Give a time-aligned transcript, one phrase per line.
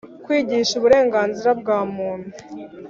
[0.23, 2.31] Kwigisha uburenganzira bwa Muntu